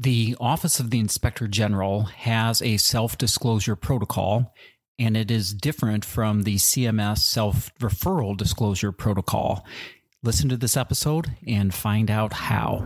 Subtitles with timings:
[0.00, 4.54] The Office of the Inspector General has a self disclosure protocol,
[4.98, 9.62] and it is different from the CMS self referral disclosure protocol.
[10.22, 12.78] Listen to this episode and find out how.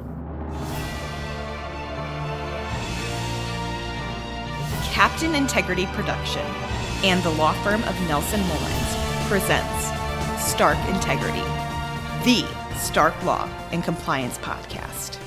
[4.86, 6.44] Captain Integrity Production
[7.04, 11.46] and the law firm of Nelson Mullins presents Stark Integrity,
[12.24, 12.44] the
[12.76, 15.23] Stark Law and Compliance podcast.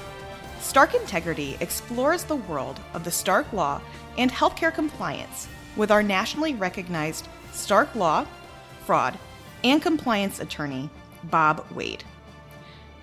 [0.68, 3.82] Stark Integrity explores the world of the Stark Law
[4.18, 8.28] and healthcare compliance with our nationally recognized Stark Law,
[8.86, 9.18] Fraud,
[9.64, 10.89] and Compliance attorney,
[11.24, 12.04] Bob Wade.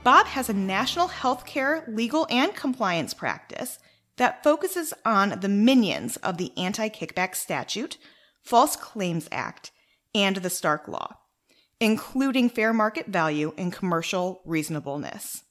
[0.05, 3.78] Bob has a national healthcare legal and compliance practice
[4.19, 7.96] that focuses on the minions of the Anti Kickback Statute,
[8.42, 9.70] False Claims Act,
[10.14, 11.16] and the Stark Law,
[11.80, 15.44] including fair market value and commercial reasonableness.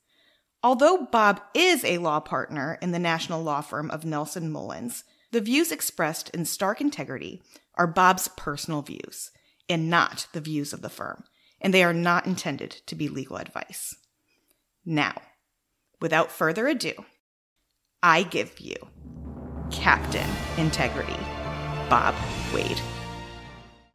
[0.64, 5.42] Although Bob is a law partner in the national law firm of Nelson Mullins, the
[5.42, 7.42] views expressed in Stark Integrity
[7.76, 9.32] are Bob's personal views
[9.68, 11.26] and not the views of the firm,
[11.60, 13.94] and they are not intended to be legal advice.
[14.86, 15.22] Now,
[16.00, 16.94] without further ado,
[18.02, 18.76] I give you
[19.70, 21.20] Captain Integrity,
[21.90, 22.16] Bob
[22.54, 22.82] Wade.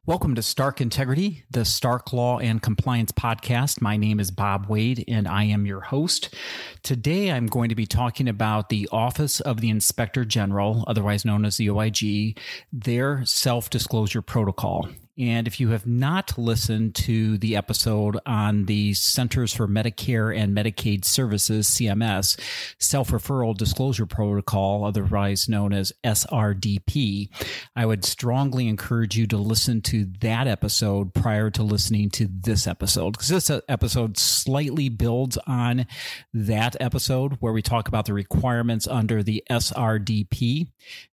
[0.08, 3.82] Welcome to Stark Integrity, the Stark Law and Compliance podcast.
[3.82, 6.34] My name is Bob Wade and I am your host.
[6.82, 11.44] Today I'm going to be talking about the Office of the Inspector General, otherwise known
[11.44, 12.38] as the OIG,
[12.72, 14.88] their self disclosure protocol.
[15.18, 20.56] And if you have not listened to the episode on the Centers for Medicare and
[20.56, 22.38] Medicaid Services, CMS,
[22.78, 27.30] self referral disclosure protocol, otherwise known as SRDP,
[27.74, 32.68] I would strongly encourage you to listen to that episode prior to listening to this
[32.68, 35.86] episode because this episode slightly builds on
[36.32, 40.68] that episode where we talk about the requirements under the SRDP.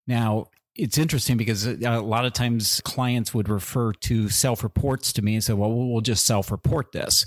[0.07, 5.13] Now, it's interesting because uh, a lot of times clients would refer to self reports
[5.13, 7.25] to me and say, well, we'll just self report this.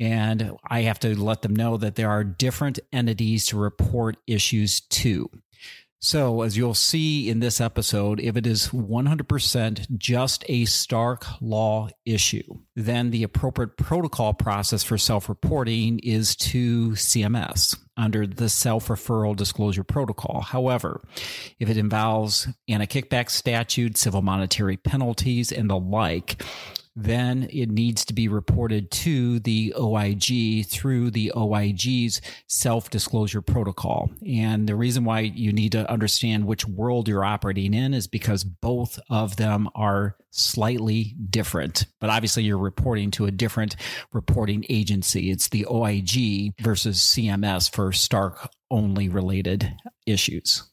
[0.00, 4.80] And I have to let them know that there are different entities to report issues
[4.80, 5.30] to.
[6.04, 11.90] So, as you'll see in this episode, if it is 100% just a Stark law
[12.04, 18.88] issue, then the appropriate protocol process for self reporting is to CMS under the self
[18.88, 20.40] referral disclosure protocol.
[20.40, 21.00] However,
[21.60, 26.42] if it involves anti kickback statute, civil monetary penalties, and the like,
[26.94, 34.10] then it needs to be reported to the OIG through the OIG's self disclosure protocol.
[34.26, 38.44] And the reason why you need to understand which world you're operating in is because
[38.44, 41.86] both of them are slightly different.
[42.00, 43.76] But obviously, you're reporting to a different
[44.12, 45.30] reporting agency.
[45.30, 49.74] It's the OIG versus CMS for Stark only related
[50.06, 50.71] issues.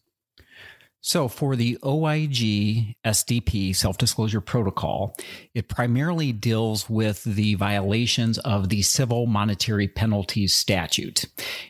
[1.02, 5.16] So, for the OIG SDP self disclosure protocol,
[5.54, 11.26] it primarily deals with the violations of the civil monetary penalties statute.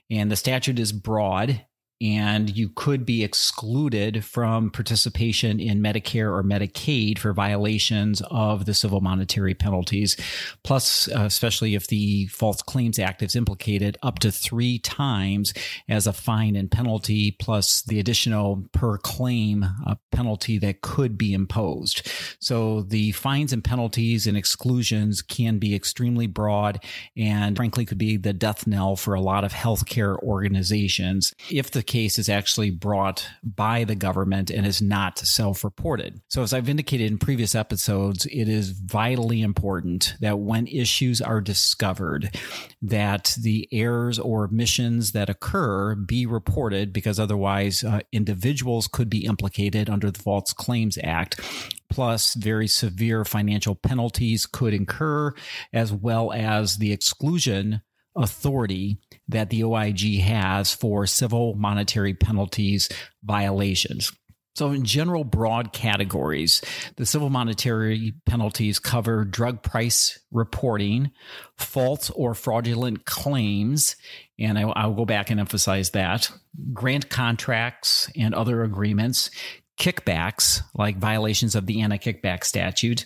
[0.09, 1.63] And the statute is broad
[2.01, 8.73] and you could be excluded from participation in Medicare or Medicaid for violations of the
[8.73, 10.15] civil monetary penalties.
[10.63, 15.53] Plus, uh, especially if the False Claims Act is implicated, up to three times
[15.89, 21.33] as a fine and penalty, plus the additional per claim uh, penalty that could be
[21.33, 22.09] imposed.
[22.39, 26.81] So the fines and penalties and exclusions can be extremely broad
[27.17, 31.33] and frankly could be the death knell for a lot of healthcare organizations.
[31.51, 36.21] If the case is actually brought by the government and is not self reported.
[36.29, 41.41] So, as I've indicated in previous episodes, it is vitally important that when issues are
[41.41, 42.37] discovered,
[42.81, 49.25] that the errors or omissions that occur be reported because otherwise uh, individuals could be
[49.25, 51.41] implicated under the False Claims Act
[51.89, 55.33] plus very severe financial penalties could incur,
[55.73, 57.81] as well as the exclusion
[58.15, 58.97] authority
[59.27, 62.89] that the OIG has for civil monetary penalties
[63.23, 64.11] violations.
[64.55, 66.61] So, in general, broad categories,
[66.97, 71.11] the civil monetary penalties cover drug price reporting,
[71.57, 73.95] false or fraudulent claims,
[74.37, 76.29] and I, will go back and emphasize that,
[76.73, 79.31] grant contracts and other agreements,
[79.79, 83.05] kickbacks, like violations of the anti kickback statute,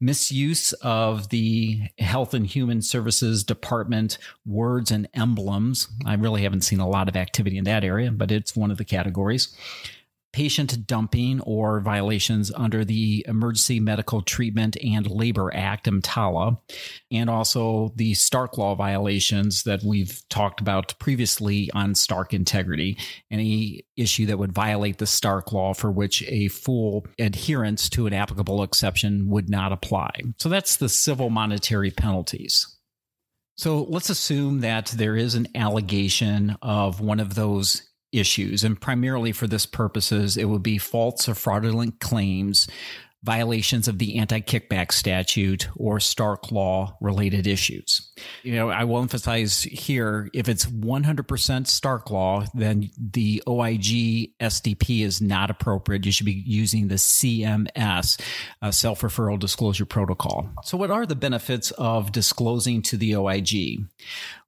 [0.00, 5.88] misuse of the Health and Human Services Department words and emblems.
[6.04, 8.78] I really haven't seen a lot of activity in that area, but it's one of
[8.78, 9.54] the categories.
[10.36, 16.58] Patient dumping or violations under the Emergency Medical Treatment and Labor Act, EMTALA,
[17.10, 22.98] and also the Stark Law violations that we've talked about previously on Stark integrity.
[23.30, 28.12] Any issue that would violate the Stark Law for which a full adherence to an
[28.12, 30.20] applicable exception would not apply.
[30.36, 32.76] So that's the civil monetary penalties.
[33.56, 37.80] So let's assume that there is an allegation of one of those
[38.16, 38.64] issues.
[38.64, 42.66] And primarily for this purposes, it would be false or fraudulent claims,
[43.26, 48.12] violations of the anti kickback statute, or Stark law related issues.
[48.44, 55.04] You know, I will emphasize here if it's 100% Stark law, then the OIG SDP
[55.04, 56.06] is not appropriate.
[56.06, 58.20] You should be using the CMS,
[58.62, 60.48] uh, self referral disclosure protocol.
[60.62, 63.84] So, what are the benefits of disclosing to the OIG?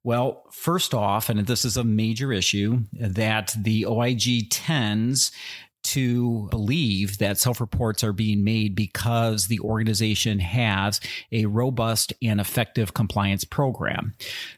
[0.03, 5.31] Well, first off, and this is a major issue, that the OIG tends
[5.81, 10.99] to believe that self reports are being made because the organization has
[11.31, 14.13] a robust and effective compliance program.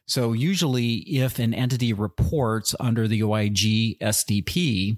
[0.07, 4.97] So, usually, if an entity reports under the OIG SDP,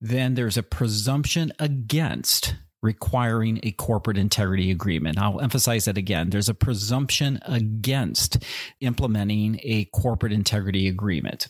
[0.00, 2.54] then there's a presumption against
[2.84, 5.18] requiring a corporate integrity agreement.
[5.18, 6.28] I'll emphasize that again.
[6.30, 8.44] There's a presumption against
[8.80, 11.48] implementing a corporate integrity agreement.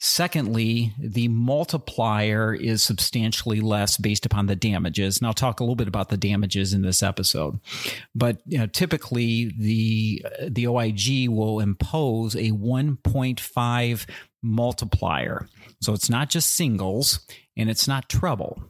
[0.00, 5.18] Secondly, the multiplier is substantially less based upon the damages.
[5.18, 7.60] And I'll talk a little bit about the damages in this episode.
[8.12, 14.06] But you know, typically, the the OIG will impose a 1.5
[14.42, 15.48] multiplier.
[15.80, 17.20] So it's not just singles
[17.56, 18.62] and it's not treble.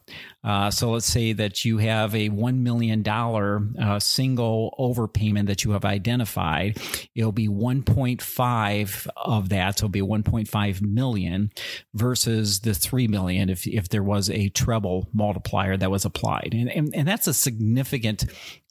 [0.44, 5.72] Uh, so let's say that you have a $1 million uh, single overpayment that you
[5.72, 6.78] have identified.
[7.14, 9.78] It'll be 1.5 of that.
[9.78, 11.50] So it'll be 1.5 million
[11.94, 16.50] versus the 3 million if, if there was a treble multiplier that was applied.
[16.52, 18.26] And, and, and that's a significant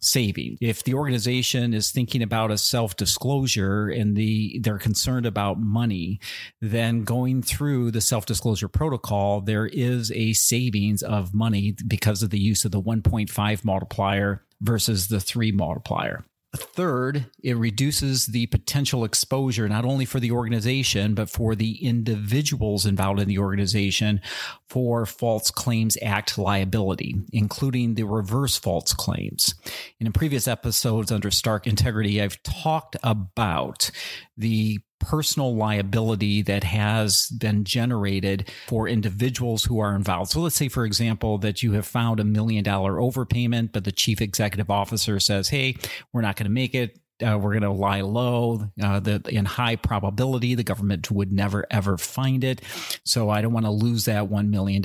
[0.05, 0.57] saving.
[0.61, 6.19] If the organization is thinking about a self disclosure and the they're concerned about money,
[6.61, 12.29] then going through the self disclosure protocol, there is a savings of money because of
[12.29, 16.23] the use of the 1.5 multiplier versus the 3 multiplier.
[16.55, 22.85] Third, it reduces the potential exposure not only for the organization, but for the individuals
[22.85, 24.21] involved in the organization
[24.69, 29.53] for False Claims Act liability, including the reverse false claims.
[29.99, 33.91] In previous episodes under Stark Integrity, I've talked about
[34.37, 40.31] the personal liability that has been generated for individuals who are involved.
[40.31, 43.91] So let's say, for example, that you have found a million dollar overpayment, but the
[43.91, 45.77] chief executive officer says, Hey,
[46.11, 46.99] we're not going to make it.
[47.23, 48.69] Uh, we're going to lie low.
[48.81, 52.61] Uh, the, in high probability, the government would never ever find it.
[53.05, 54.83] So I don't want to lose that $1 million.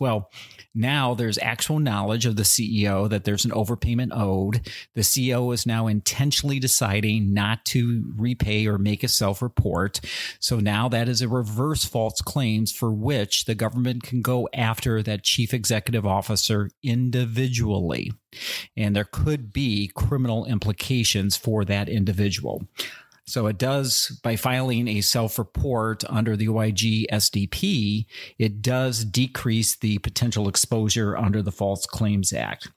[0.00, 0.30] Well,
[0.74, 4.70] now there's actual knowledge of the CEO that there's an overpayment owed.
[4.94, 10.00] The CEO is now intentionally deciding not to repay or make a self report.
[10.38, 15.02] So now that is a reverse false claims for which the government can go after
[15.02, 18.12] that chief executive officer individually.
[18.76, 22.66] And there could be criminal implications for that individual.
[23.24, 28.06] So it does, by filing a self report under the OIG SDP,
[28.38, 32.68] it does decrease the potential exposure under the False Claims Act.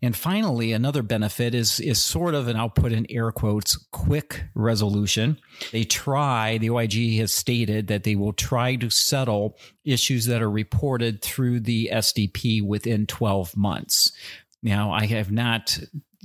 [0.00, 4.44] And finally, another benefit is is sort of, and I'll put in air quotes, quick
[4.54, 5.38] resolution.
[5.72, 10.50] They try, the OIG has stated that they will try to settle issues that are
[10.50, 14.12] reported through the SDP within 12 months.
[14.62, 15.78] Now, I have not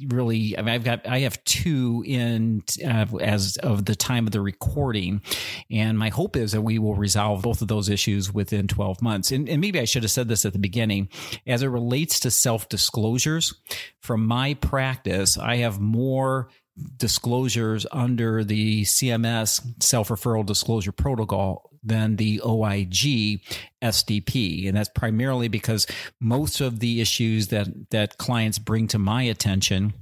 [0.08, 4.34] really I mean, I've got I have two in uh, as of the time of
[4.34, 5.22] the recording.
[5.70, 9.32] And my hope is that we will resolve both of those issues within 12 months.
[9.32, 11.10] And, and maybe I should have said this at the beginning.
[11.48, 13.54] As it relates to self disclosures
[14.02, 16.50] from my practice I have more
[16.98, 23.42] disclosures under the CMS self referral disclosure protocol than the OIG
[23.84, 24.68] SDP.
[24.68, 25.86] And that's primarily because
[26.20, 29.94] most of the issues that, that clients bring to my attention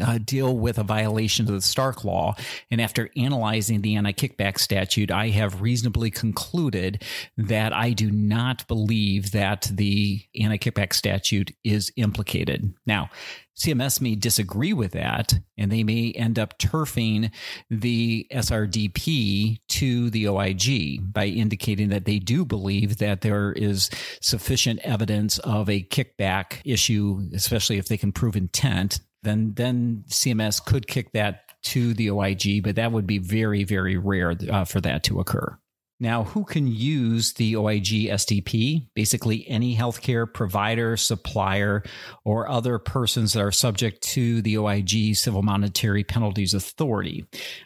[0.00, 2.34] uh, deal with a violation of the Stark Law.
[2.70, 7.02] And after analyzing the anti kickback statute, I have reasonably concluded
[7.36, 12.74] that I do not believe that the anti kickback statute is implicated.
[12.86, 13.10] Now,
[13.58, 17.32] CMS may disagree with that, and they may end up turfing
[17.68, 23.90] the SRDP to the OIG by indicating that they do believe that there is
[24.20, 30.64] sufficient evidence of a kickback issue, especially if they can prove intent then then CMS
[30.64, 34.80] could kick that to the OIG, but that would be very very rare uh, for
[34.80, 35.58] that to occur.
[36.00, 38.86] Now, who can use the OIG SDP?
[38.94, 41.82] Basically, any healthcare provider, supplier,
[42.24, 47.24] or other persons that are subject to the OIG Civil Monetary Penalties Authority.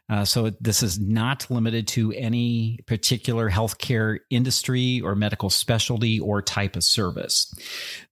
[0.08, 6.40] Uh, so, this is not limited to any particular healthcare industry or medical specialty or
[6.40, 7.54] type of service.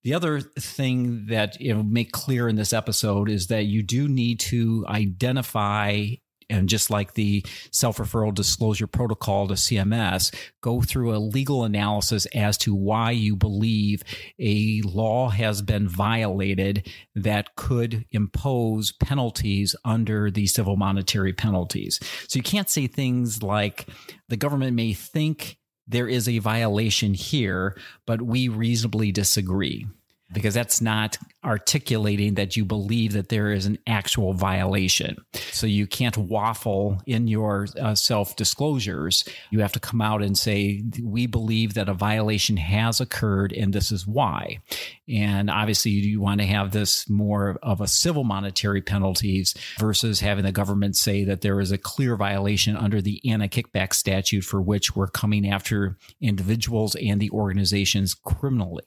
[0.04, 4.06] The other thing that you know make clear in this episode is that you do
[4.06, 6.08] need to identify
[6.50, 12.26] and just like the self referral disclosure protocol to CMS, go through a legal analysis
[12.35, 14.02] as to why you believe
[14.38, 22.00] a law has been violated that could impose penalties under the civil monetary penalties.
[22.28, 23.87] So you can't say things like
[24.28, 27.76] the government may think there is a violation here,
[28.07, 29.87] but we reasonably disagree
[30.32, 35.16] because that's not articulating that you believe that there is an actual violation.
[35.52, 39.25] So you can't waffle in your uh, self disclosures.
[39.50, 43.72] You have to come out and say, we believe that a violation has occurred and
[43.72, 44.60] this is why.
[45.08, 50.44] And obviously, you want to have this more of a civil monetary penalties versus having
[50.44, 54.60] the government say that there is a clear violation under the anti kickback statute for
[54.60, 58.84] which we're coming after individuals and the organizations criminally.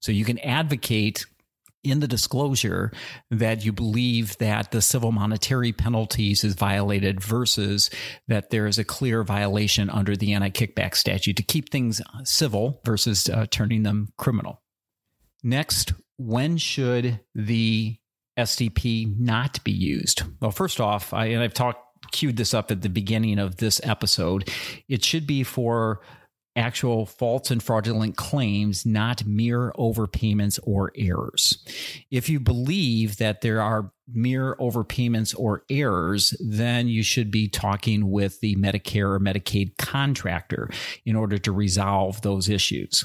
[0.00, 1.26] So you can advocate
[1.84, 2.92] in the disclosure
[3.30, 7.90] that you believe that the civil monetary penalties is violated versus
[8.26, 12.80] that there is a clear violation under the anti kickback statute to keep things civil
[12.84, 14.62] versus uh, turning them criminal.
[15.42, 17.96] Next, when should the
[18.38, 20.22] SDP not be used?
[20.40, 21.82] Well, first off, I, and I've talked
[22.12, 24.50] queued this up at the beginning of this episode.
[24.88, 26.00] It should be for
[26.56, 31.58] actual false and fraudulent claims, not mere overpayments or errors.
[32.10, 38.10] If you believe that there are mere overpayments or errors, then you should be talking
[38.10, 40.70] with the Medicare or Medicaid contractor
[41.04, 43.04] in order to resolve those issues.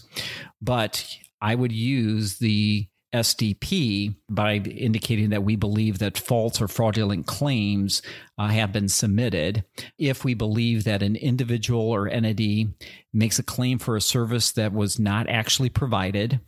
[0.62, 1.05] But
[1.41, 8.01] I would use the SDP by indicating that we believe that false or fraudulent claims
[8.37, 9.65] uh, have been submitted.
[9.97, 12.69] If we believe that an individual or entity
[13.13, 16.39] makes a claim for a service that was not actually provided,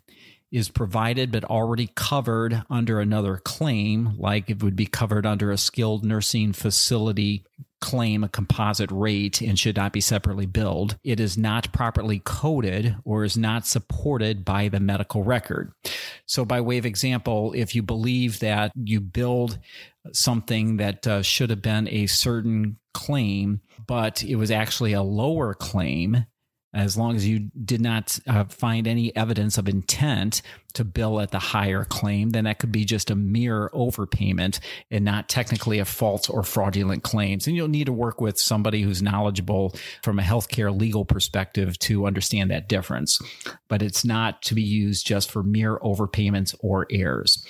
[0.51, 5.57] is provided but already covered under another claim, like it would be covered under a
[5.57, 7.43] skilled nursing facility
[7.83, 10.97] claim a composite rate and should not be separately billed.
[11.03, 15.73] It is not properly coded or is not supported by the medical record.
[16.25, 19.59] So, by way of example, if you believe that you billed
[20.13, 25.53] something that uh, should have been a certain claim, but it was actually a lower
[25.53, 26.25] claim,
[26.73, 30.41] as long as you did not uh, find any evidence of intent
[30.73, 35.05] to bill at the higher claim, then that could be just a mere overpayment and
[35.05, 37.45] not technically a false or fraudulent claims.
[37.45, 42.07] And you'll need to work with somebody who's knowledgeable from a healthcare legal perspective to
[42.07, 43.21] understand that difference.
[43.67, 47.45] But it's not to be used just for mere overpayments or errors.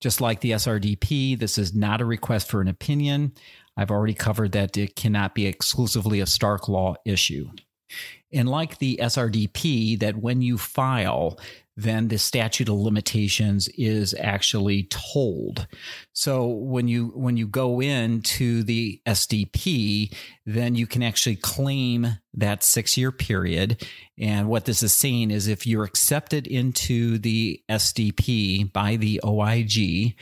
[0.00, 3.32] Just like the SRDP, this is not a request for an opinion.
[3.76, 7.48] I've already covered that it cannot be exclusively a Stark law issue.
[8.32, 11.38] And like the SRDP, that when you file,
[11.78, 15.68] then the statute of limitations is actually tolled.
[16.12, 20.12] So when you when you go into the SDP,
[20.44, 23.86] then you can actually claim that six year period.
[24.18, 30.16] And what this is saying is if you're accepted into the SDP by the OIG,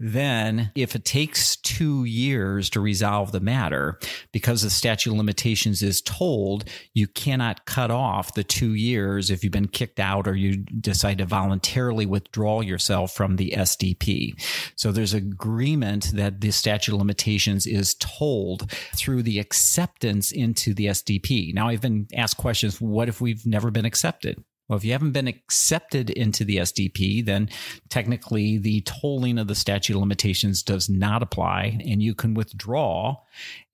[0.00, 3.98] then if it takes two years to resolve the matter,
[4.32, 6.64] because the statute of limitations is tolled,
[6.94, 11.18] you cannot cut off the two years if you've been kicked out or you decide
[11.18, 14.32] to voluntarily withdraw yourself from the SDP.
[14.76, 20.86] So there's agreement that the statute of limitations is tolled through the acceptance into the
[20.86, 21.52] SDP.
[21.54, 24.42] Now I've been asked questions, what if we've never been accepted?
[24.68, 27.48] Well, if you haven't been accepted into the SDP, then
[27.88, 33.16] technically the tolling of the statute of limitations does not apply and you can withdraw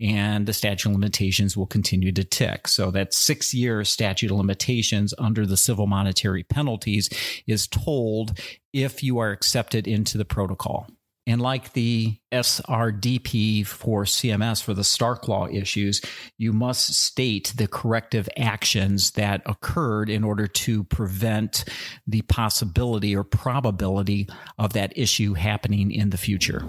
[0.01, 2.69] and the statute of limitations will continue to tick.
[2.69, 7.11] So that six year statute of limitations under the civil monetary penalties
[7.49, 8.39] is tolled
[8.73, 10.87] if you are accepted into the protocol.
[11.27, 16.03] And like the SRDP for CMS for the Stark Law issues,
[16.37, 21.65] you must state the corrective actions that occurred in order to prevent
[22.07, 24.29] the possibility or probability
[24.59, 26.63] of that issue happening in the future.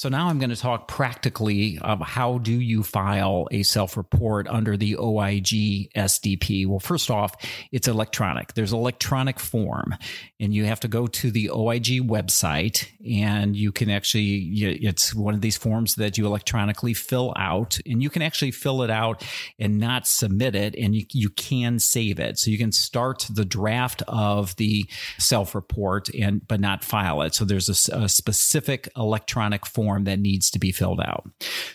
[0.00, 4.74] So now I'm going to talk practically of how do you file a self-report under
[4.74, 6.66] the OIG SDP.
[6.66, 7.34] Well, first off,
[7.70, 8.54] it's electronic.
[8.54, 9.94] There's electronic form
[10.40, 15.34] and you have to go to the OIG website and you can actually, it's one
[15.34, 19.22] of these forms that you electronically fill out and you can actually fill it out
[19.58, 22.38] and not submit it and you, you can save it.
[22.38, 24.86] So you can start the draft of the
[25.18, 27.34] self-report and, but not file it.
[27.34, 31.28] So there's a, a specific electronic form form that needs to be filled out.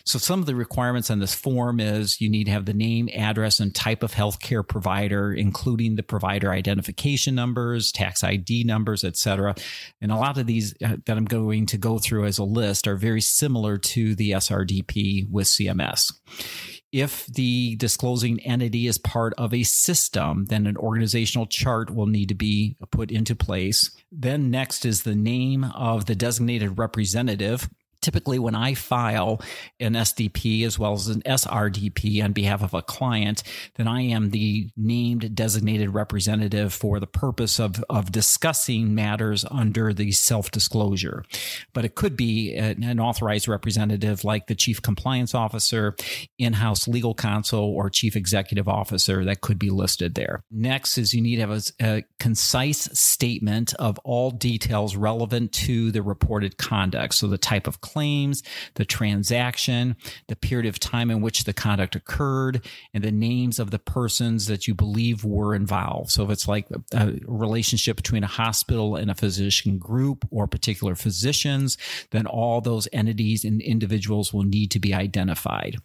[0.06, 3.10] So some of the requirements on this form is you need to have the name,
[3.14, 9.56] address, and type of healthcare provider, including the provider identification numbers, tax ID numbers, etc.
[10.02, 12.88] And a lot of these uh, that I'm going to go through as a list
[12.88, 16.14] are very similar to the SRDP with CMS.
[16.92, 22.30] If the disclosing entity is part of a system, then an organizational chart will need
[22.30, 23.92] to be put into place.
[24.14, 27.70] Then next is the name of the designated representative
[28.06, 29.42] typically when I file
[29.80, 33.42] an SDP as well as an SRDP on behalf of a client,
[33.76, 39.92] then I am the named designated representative for the purpose of, of discussing matters under
[39.92, 41.26] the self disclosure.
[41.74, 45.96] But it could be an, an authorized representative like the chief compliance officer,
[46.38, 50.44] in house legal counsel, or chief executive officer that could be listed there.
[50.52, 55.92] Next is you need to have a, a concise statement of all details relevant to
[55.92, 57.16] the reported conduct.
[57.16, 59.96] So the type of claims, the transaction,
[60.28, 64.48] the period of time in which the conduct occurred, and the names of the persons
[64.48, 66.12] that you believe were involved.
[66.12, 70.96] So if it's like a relationship between a hospital and a physician group or particular
[70.96, 71.78] physicians,
[72.12, 75.78] then all those entities and individuals will need to be identified.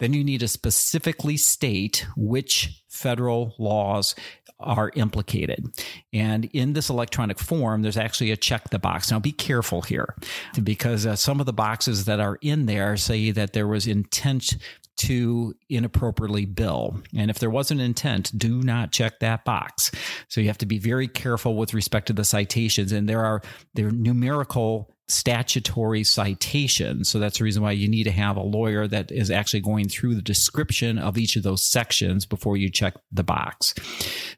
[0.00, 4.14] Then you need to specifically state which federal laws
[4.60, 5.64] are implicated.
[6.12, 9.10] And in this electronic form, there's actually a check the box.
[9.10, 10.16] Now, be careful here
[10.62, 14.56] because uh, some of the boxes that are in there say that there was intent
[14.98, 17.00] to inappropriately bill.
[17.16, 19.92] And if there was an intent, do not check that box.
[20.28, 22.90] So you have to be very careful with respect to the citations.
[22.90, 23.40] And there are
[23.74, 27.02] there are numerical statutory citation.
[27.04, 29.88] So that's the reason why you need to have a lawyer that is actually going
[29.88, 33.74] through the description of each of those sections before you check the box.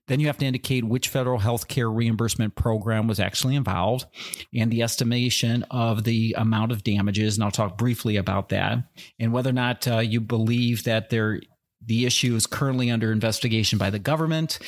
[0.07, 4.07] Then you have to indicate which federal health care reimbursement program was actually involved
[4.55, 7.37] and the estimation of the amount of damages.
[7.37, 8.79] And I'll talk briefly about that
[9.19, 11.41] and whether or not uh, you believe that there
[11.85, 14.59] the issue is currently under investigation by the government,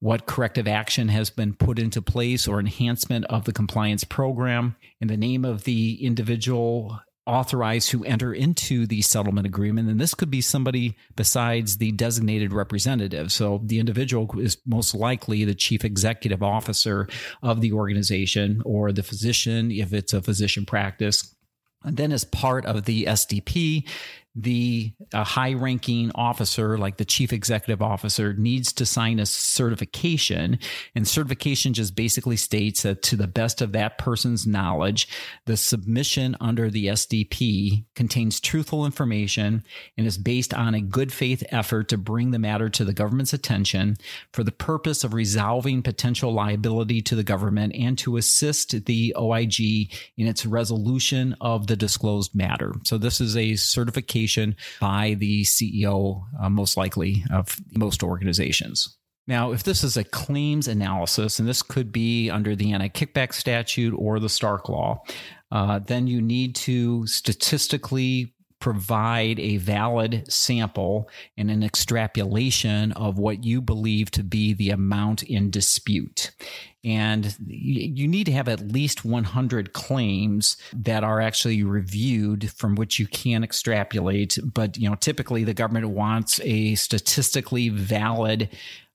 [0.00, 5.08] what corrective action has been put into place or enhancement of the compliance program, in
[5.08, 9.88] the name of the individual authorized to enter into the settlement agreement.
[9.88, 13.30] And this could be somebody besides the designated representative.
[13.30, 17.08] So the individual is most likely the chief executive officer
[17.42, 21.34] of the organization or the physician, if it's a physician practice.
[21.84, 23.88] And then, as part of the SDP,
[24.34, 30.58] the uh, high ranking officer, like the chief executive officer, needs to sign a certification.
[30.94, 35.06] And certification just basically states that to the best of that person's knowledge,
[35.44, 39.64] the submission under the SDP contains truthful information
[39.98, 43.34] and is based on a good faith effort to bring the matter to the government's
[43.34, 43.96] attention
[44.32, 49.60] for the purpose of resolving potential liability to the government and to assist the OIG
[50.16, 52.72] in its resolution of the disclosed matter.
[52.84, 54.21] So this is a certification
[54.80, 58.96] by the CEO, uh, most likely, of most organizations.
[59.26, 63.32] Now, if this is a claims analysis, and this could be under the anti kickback
[63.32, 65.02] statute or the Stark Law,
[65.52, 73.42] uh, then you need to statistically provide a valid sample and an extrapolation of what
[73.42, 76.30] you believe to be the amount in dispute.
[76.84, 83.00] And you need to have at least 100 claims that are actually reviewed from which
[83.00, 84.38] you can extrapolate.
[84.44, 88.48] But, you know, typically the government wants a statistically valid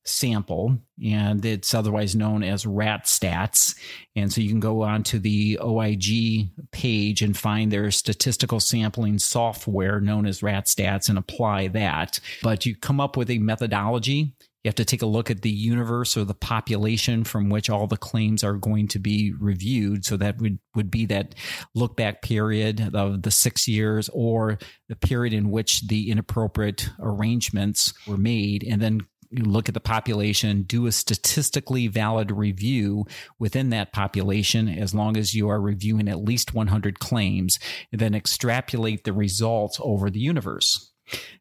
[0.07, 3.75] sample, and it's otherwise known as RAT stats.
[4.15, 9.19] And so you can go on to the OIG page and find their statistical sampling
[9.19, 12.19] software known as RAT stats and apply that.
[12.41, 14.33] But you come up with a methodology.
[14.63, 17.87] You have to take a look at the universe or the population from which all
[17.87, 20.03] the claims are going to be reviewed.
[20.03, 21.35] So that would, would be that
[21.73, 24.57] look back period of the six years or
[24.89, 28.65] the period in which the inappropriate arrangements were made.
[28.69, 33.05] And then look at the population, do a statistically valid review
[33.39, 37.59] within that population, as long as you are reviewing at least 100 claims,
[37.91, 40.91] and then extrapolate the results over the universe.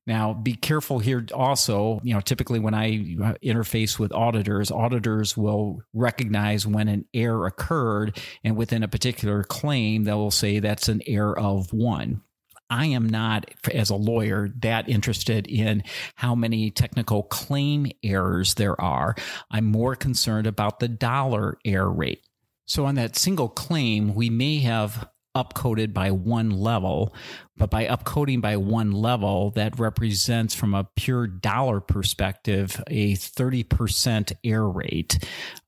[0.06, 2.00] Now, be careful here also.
[2.04, 7.46] You know, typically when I uh, interface with auditors, auditors will recognize when an error
[7.46, 12.22] occurred, and within a particular claim, they will say that's an error of one.
[12.68, 18.80] I am not, as a lawyer, that interested in how many technical claim errors there
[18.80, 19.14] are.
[19.50, 22.22] I'm more concerned about the dollar error rate.
[22.64, 27.14] So, on that single claim, we may have upcoded by one level,
[27.58, 34.32] but by upcoding by one level, that represents from a pure dollar perspective a 30%
[34.42, 35.18] error rate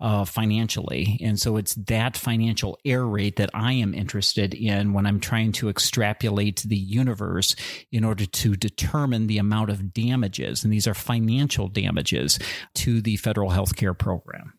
[0.00, 1.20] uh, financially.
[1.22, 5.52] And so it's that financial error rate that I am interested in when I'm trying
[5.52, 7.54] to extrapolate the universe
[7.92, 10.64] in order to determine the amount of damages.
[10.64, 12.38] And these are financial damages
[12.76, 14.57] to the federal health care program.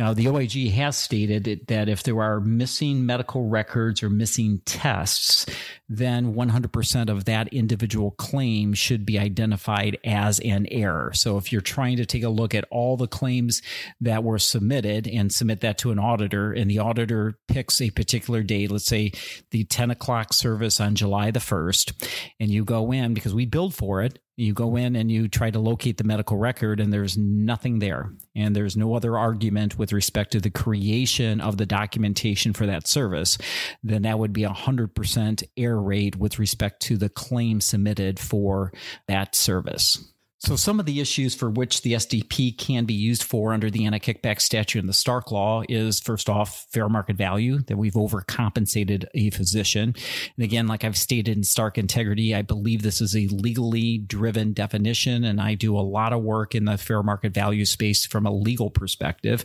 [0.00, 5.44] Now, the OIG has stated that if there are missing medical records or missing tests,
[5.90, 11.12] then 100% of that individual claim should be identified as an error.
[11.12, 13.60] So, if you're trying to take a look at all the claims
[14.00, 18.42] that were submitted and submit that to an auditor, and the auditor picks a particular
[18.42, 19.12] date, let's say
[19.50, 22.08] the 10 o'clock service on July the 1st,
[22.40, 25.50] and you go in because we billed for it you go in and you try
[25.50, 28.12] to locate the medical record, and there's nothing there.
[28.34, 32.86] And there's no other argument with respect to the creation of the documentation for that
[32.86, 33.38] service.
[33.82, 38.72] Then that would be a 100% error rate with respect to the claim submitted for
[39.06, 40.09] that service.
[40.42, 43.84] So, some of the issues for which the SDP can be used for under the
[43.84, 47.92] anti kickback statute and the Stark law is first off, fair market value, that we've
[47.92, 49.94] overcompensated a physician.
[50.36, 54.54] And again, like I've stated in Stark Integrity, I believe this is a legally driven
[54.54, 58.24] definition, and I do a lot of work in the fair market value space from
[58.24, 59.44] a legal perspective.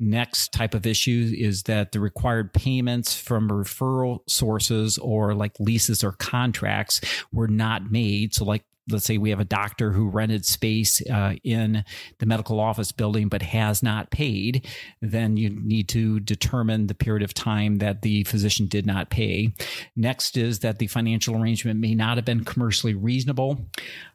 [0.00, 6.02] Next type of issue is that the required payments from referral sources or like leases
[6.02, 7.00] or contracts
[7.30, 8.34] were not made.
[8.34, 11.84] So, like let's say we have a doctor who rented space uh, in
[12.18, 14.66] the medical office building but has not paid,
[15.00, 19.52] then you need to determine the period of time that the physician did not pay.
[19.96, 23.66] Next is that the financial arrangement may not have been commercially reasonable.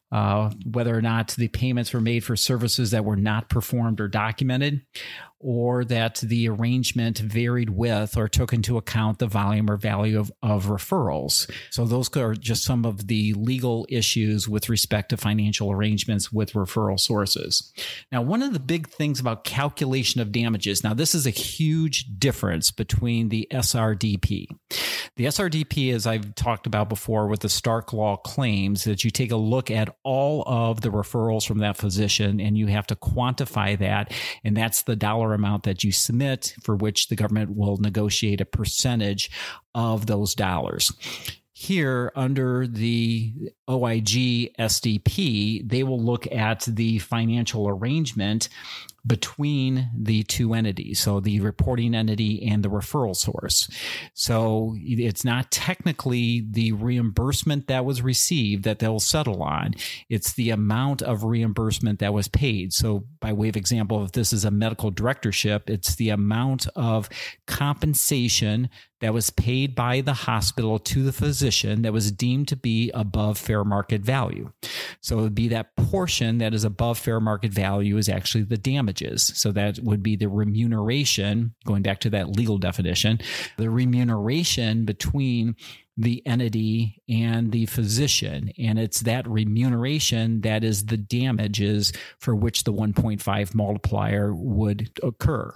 [0.10, 4.08] Uh, whether or not the payments were made for services that were not performed or
[4.08, 4.82] documented,
[5.40, 10.32] or that the arrangement varied with or took into account the volume or value of,
[10.42, 11.50] of referrals.
[11.70, 16.54] So, those are just some of the legal issues with respect to financial arrangements with
[16.54, 17.72] referral sources.
[18.12, 22.06] Now, one of the big things about calculation of damages, now, this is a huge
[22.18, 24.48] difference between the SRDP.
[25.16, 29.32] The SRDP, as I've talked about before with the Stark Law claims, that you take
[29.32, 33.78] a look at all of the referrals from that physician and you have to quantify
[33.80, 37.78] that, and that's the dollar dollar amount that you submit, for which the government will
[37.78, 39.30] negotiate a percentage
[39.76, 40.92] of those dollars.
[41.54, 43.34] Here, under the
[43.68, 48.50] OIG SDP, they will look at the financial arrangement
[49.08, 53.70] between the two entities, so the reporting entity and the referral source.
[54.14, 59.74] So it's not technically the reimbursement that was received that they'll settle on,
[60.10, 62.74] it's the amount of reimbursement that was paid.
[62.74, 67.10] So, by way of example, if this is a medical directorship, it's the amount of
[67.46, 72.92] compensation that was paid by the hospital to the physician that was deemed to be
[72.94, 74.52] above fair market value.
[75.02, 78.58] So it would be that portion that is above fair market value is actually the
[78.58, 79.32] damages.
[79.36, 83.20] So that would be the remuneration, going back to that legal definition,
[83.58, 85.56] the remuneration between
[85.98, 88.52] the entity and the physician.
[88.60, 95.52] And it's that remuneration that is the damages for which the 1.5 multiplier would occur.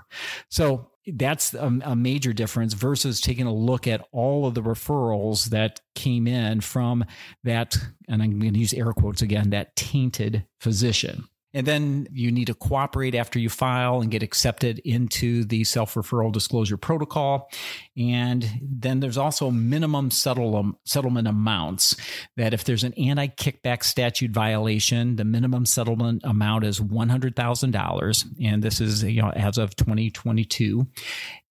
[0.50, 5.46] So that's a, a, major difference versus taking a look at all of the referrals
[5.46, 7.06] that came in from
[7.44, 11.28] that, and I'm going to use air quotes again, that tainted physician.
[11.54, 15.96] And then you need to cooperate after you file and get accepted into the self
[15.96, 17.50] referral disclosure protocol.
[17.98, 21.96] And then there's also minimum settle, settlement amounts
[22.38, 28.26] that if there's an anti kickback statute violation, the minimum settlement amount is $100,000.
[28.44, 30.88] And this is you know, as of 2022.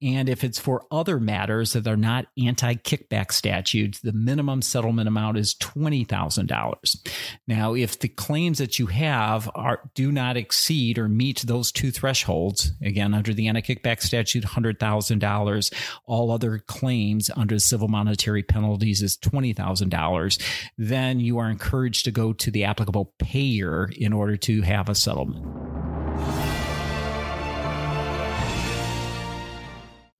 [0.02, 5.08] And if it's for other matters that are not anti kickback statutes, the minimum settlement
[5.08, 7.10] amount is $20,000.
[7.46, 11.90] Now, if the claims that you have are do not exceed or meet those two
[11.90, 15.74] thresholds, again, under the anti kickback statute, $100,000,
[16.06, 20.42] all other claims under civil monetary penalties is $20,000,
[20.78, 24.94] then you are encouraged to go to the applicable payer in order to have a
[24.94, 25.44] settlement.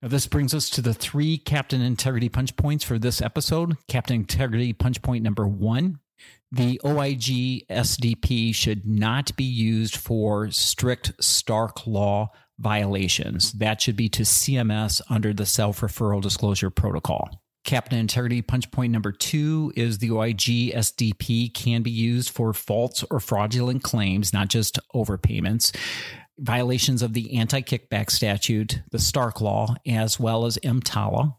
[0.01, 3.77] Now, this brings us to the three Captain Integrity punch points for this episode.
[3.87, 5.99] Captain Integrity punch point number one
[6.51, 13.53] The OIG SDP should not be used for strict Stark law violations.
[13.53, 17.29] That should be to CMS under the self referral disclosure protocol.
[17.63, 23.03] Captain Integrity punch point number two is the OIG SDP can be used for false
[23.11, 25.75] or fraudulent claims, not just overpayments,
[26.39, 31.35] violations of the anti kickback statute, the Stark law, as well as EMTALA,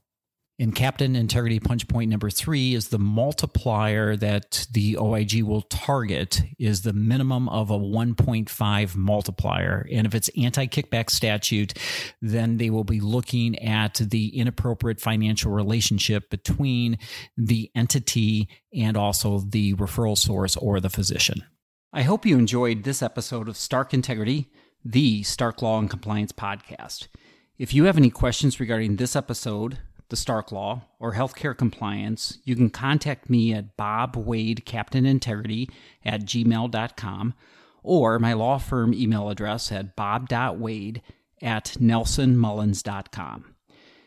[0.62, 6.40] and Captain Integrity Punch Point number three is the multiplier that the OIG will target
[6.56, 9.84] is the minimum of a 1.5 multiplier.
[9.90, 11.74] And if it's anti kickback statute,
[12.20, 16.96] then they will be looking at the inappropriate financial relationship between
[17.36, 21.42] the entity and also the referral source or the physician.
[21.92, 24.48] I hope you enjoyed this episode of Stark Integrity,
[24.84, 27.08] the Stark Law and Compliance podcast.
[27.58, 29.78] If you have any questions regarding this episode,
[30.12, 35.70] the Stark Law, or healthcare compliance, you can contact me at bobwadecaptainintegrity Wade Captain Integrity
[36.04, 37.34] at gmail.com
[37.82, 41.00] or my law firm email address at bob.wade
[41.40, 43.54] at nelsonmullins.com.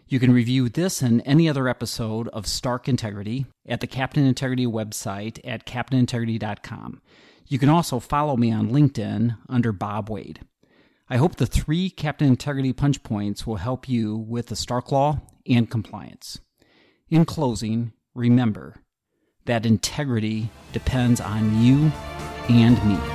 [0.07, 4.67] You can review this and any other episode of Stark Integrity at the Captain Integrity
[4.67, 7.01] website at captainintegrity.com.
[7.47, 10.41] You can also follow me on LinkedIn under Bob Wade.
[11.09, 15.21] I hope the three Captain Integrity punch points will help you with the Stark Law
[15.47, 16.39] and compliance.
[17.09, 18.75] In closing, remember
[19.45, 21.91] that integrity depends on you
[22.49, 23.14] and me.